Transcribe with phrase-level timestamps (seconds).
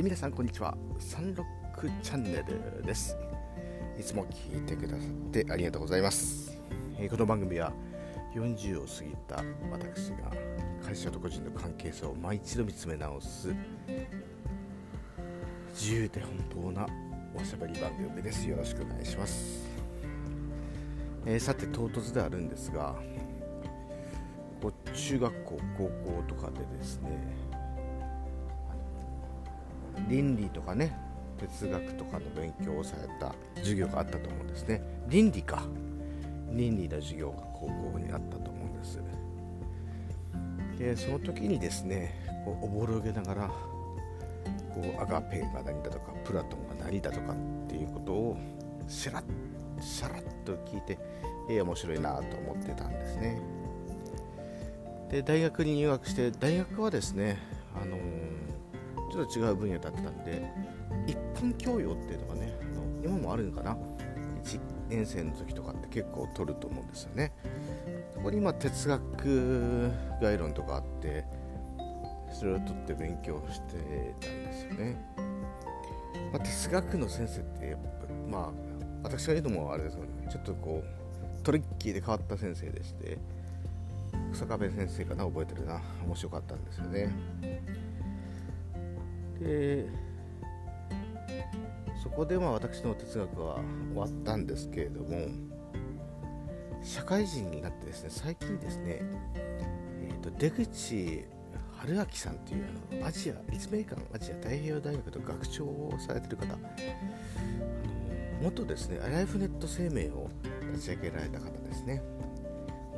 [0.00, 0.74] はい皆さんこんにちは。
[0.98, 3.18] サンロックチャンネルです。
[3.98, 6.58] いつも聞いてくださってありがとうございます、
[6.98, 7.70] えー、この番組は
[8.34, 10.32] 40を過ぎた私が
[10.82, 13.54] 会社と個人の関係性を毎一度見つめ直す
[15.74, 16.86] 自由で本当な
[17.34, 18.48] おしゃべり番組です。
[18.48, 19.68] よろしくお願いします、
[21.26, 22.94] えー、さて唐突であるんですが
[24.62, 25.90] こう中学校高校
[26.26, 27.49] とかでですね
[30.10, 30.94] 倫理とかね
[31.38, 34.82] 哲学とかの勉強をされた授業があったと思うんですね。
[35.08, 35.62] 倫理か。
[36.50, 39.00] 倫理の授業が高校にあったと思うんです。
[40.80, 48.36] でその時にですねこうおぼろげながらこうアガペが何だとかプラトンが何だとかっていうことを
[48.88, 49.24] しらっ
[49.80, 50.98] しゃらっと聞いて
[51.50, 53.40] ええ面白いなと思ってたんですね。
[55.10, 57.38] で大学に入学して大学はですね
[57.80, 58.49] あのー
[59.10, 60.50] ちょっと違う分野だったんで
[61.06, 63.76] 一般教養っていうのがねあの今もあるのかな。
[64.42, 67.32] 1年生の時とかって結構取ると思うんですよね。
[68.14, 71.24] そこに今哲学概論とかあって
[72.32, 74.96] それを取って勉強してたんですよね、
[76.32, 77.76] まあ、哲学の先生って
[78.30, 78.50] まあ
[79.02, 83.18] 私が言うのもあれですけど、ね、ちょっとこうトリッキーで変わった先生でして
[84.32, 85.80] 草壁先生かな覚えてるな。
[86.04, 87.10] 面白かったんですよね。
[89.40, 89.86] で
[92.02, 93.60] そこでまあ私の哲学は
[93.92, 95.28] 終わったんですけれども
[96.82, 99.02] 社会人になってですね最近ですね、
[99.34, 101.24] えーと、出口
[101.76, 106.56] 春明さんというあのアジア立命館アジア太平洋大学の学長をされてる方
[108.42, 110.30] 元ですねアライフネット生命を
[110.72, 112.02] 立ち上げられた方ですね。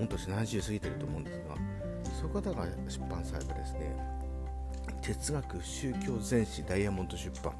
[0.00, 1.54] 御年70過ぎてると思うんですが
[2.20, 3.96] その方が出版されたですね
[5.04, 7.52] 哲学宗教全史ダイヤモンド出版。
[7.52, 7.58] こ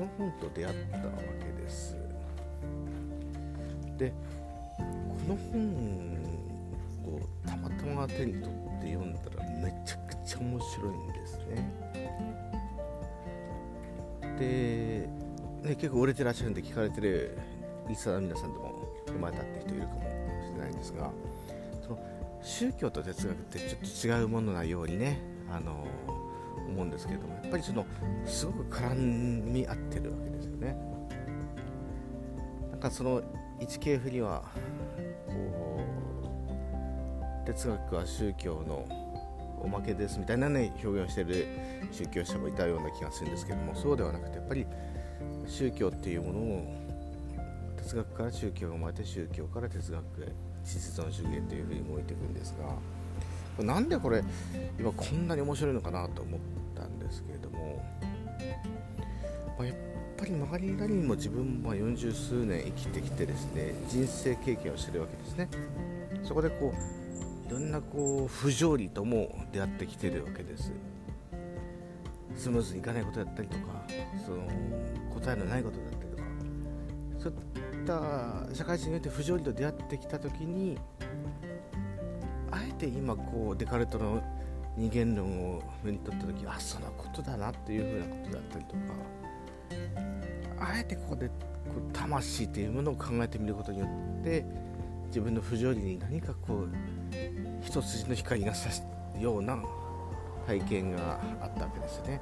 [0.00, 1.02] の本と出会ったわ
[1.38, 1.96] けです。
[3.96, 4.12] で
[4.76, 4.82] こ
[5.28, 5.78] の本
[7.06, 11.72] をたまたま手に取って読んだらめちゃくちゃ面白いんですね。
[14.40, 15.08] で
[15.68, 17.38] ね結構売れてらっしゃるんで聞かれてる
[17.88, 20.04] リスナーの皆さんでも読まれたって人いるかもし
[20.52, 21.12] れないんですが
[21.80, 21.98] その
[22.42, 25.86] 宗教と哲学ってちょっと違うものなようにねあの
[26.68, 27.86] 思うんですけれどもやっぱりその
[28.26, 30.76] すごく絡み合ってるわけですよね。
[32.70, 33.22] なんかその
[33.60, 34.44] 一系譜には
[35.26, 35.80] こ
[37.44, 38.86] う哲学は宗教の
[39.60, 41.46] おまけですみたいなね表現をしてる
[41.90, 44.66] 宗教者もいたような気がするんですけどもそうではなくてやっぱり
[45.46, 46.78] 宗教っていうものを
[47.78, 50.32] 哲学から宗教が生まれて宗教から哲学へ
[50.64, 52.74] 事実の主義へというふうに動いていくんですが
[53.62, 54.22] なんでこれ
[54.78, 56.40] 今こんなに面白いのかなと思っ
[56.74, 57.84] たんですけれども、
[59.58, 59.76] まあ、やっ
[60.16, 65.48] ぱり周りなりにも自分は40数年生きてきてですね人生経験をしてるわけですね。
[66.22, 70.72] そこでこういろんなこう不条理とも出会ってきてるわけです。
[72.36, 73.62] スムーズにいかないことだったりとか
[74.24, 74.46] その
[75.14, 76.22] 答えのないことだったりとか。
[77.18, 80.78] そういった社会人によって不条理と出会ってきた時に
[82.50, 84.22] あえて今こうデカルトの
[84.76, 88.78] 二元論を目に取った時あそのことだなっていうふうなことだったりとか
[90.60, 91.34] あえてここでこ
[91.88, 93.86] う魂というものを考えてみることによ
[94.20, 94.44] って
[95.08, 96.68] 自分の不条理に何かこう
[97.62, 98.82] 一筋の光が差す
[99.18, 99.58] ような
[100.46, 102.20] 体験があったわけですね。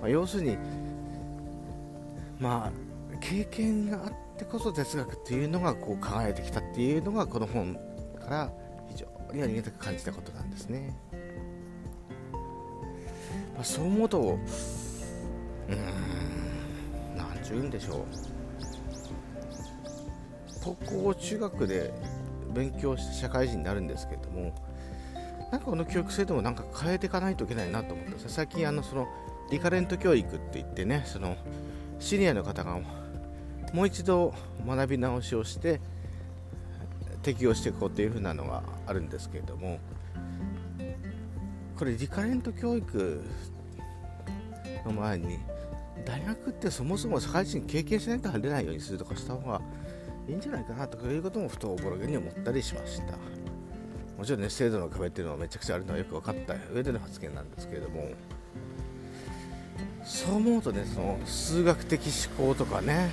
[0.00, 0.58] まあ、要するに
[2.38, 7.74] まあ経験があってこそ哲学っていうのがこう輝いてきたっていうのがこの本
[8.18, 8.52] から
[8.88, 10.96] 非常にありがたく感じたことなんですね。
[13.54, 14.38] まあ、そう思うと、
[15.68, 18.04] うん、なんちゅうんでしょう。
[20.62, 21.92] 高校、中学で
[22.54, 24.54] 勉強して社会人になるんですけれども、
[25.50, 29.08] なんかこの教育制度もなんか変えていかないといけないなと思って最近あのその
[29.50, 31.36] リカレント教育って言ってねその
[31.98, 32.78] シニアの方が
[33.72, 34.32] もう一度
[34.66, 35.80] 学び直しをして
[37.22, 39.78] 適用していこうというふうなのがあるんですけれども
[41.78, 43.22] これリカレント教育
[44.84, 45.38] の前に
[46.04, 49.60] 大学ってそもそも社会人経験しないと入れないようにするとかした方が
[50.28, 53.40] いいんじゃないかなとかいうこともふとおぼろげに思ったりしました。
[54.20, 58.10] もちろんね制度の壁っていうのはめちゃくちゃあるのはよく分かった上での発言なんですけれども
[60.04, 62.02] そう思うとねその数学的
[62.36, 63.08] 思考とかね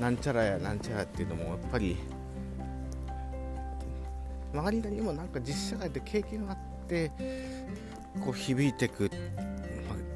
[0.00, 1.96] なんちゃらやなんちゃらっていうのもやっぱり
[4.52, 7.10] 周りにもなんか実社会で経験があって
[8.24, 9.10] こう響いてく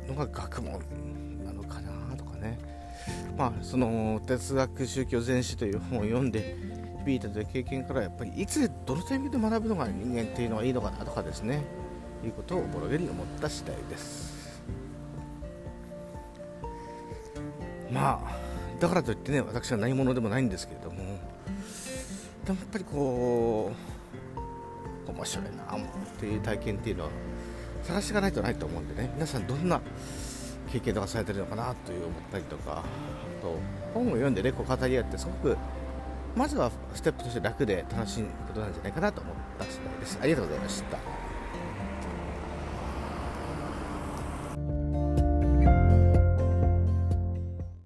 [0.09, 0.81] のが学問
[1.45, 2.59] なのかなとかね。
[3.37, 6.57] まあその哲学宗教全史という本を読んで
[7.05, 11.63] 響いたという経験からやっぱりいつどのタイミングで学ぶのが人間っていうのはいいのかなとかですね。
[12.23, 14.61] いうことをボロゲに思った次第です。
[17.91, 18.50] まあ
[18.81, 23.73] だからといってね私は何者でもないんですけれどもでもやっぱりこ
[25.07, 25.79] う面白いなっ
[26.19, 27.11] ていう体験っていうのは
[27.85, 29.81] 探していかないとないと思うんでね皆さんどんな
[30.73, 33.59] 経験とかされてるのかなという思ったりとかあと
[33.93, 35.57] 本を読んでねこう語り合ってすごく
[36.35, 40.19] まずはステップとして楽で楽しいことなんじゃないかなと思った次第です。
[40.23, 41.20] ありがとうございました。